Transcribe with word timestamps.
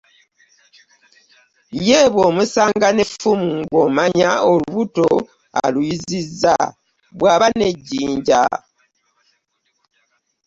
Ye 1.87 1.99
bw'omusanga 2.13 2.87
n'effumu 2.93 3.49
ng'omanya 3.61 4.29
olubuto 4.51 5.07
aluyuzizza, 5.63 6.55
bw'aba 7.17 7.47
n'ejjinja 7.57 8.43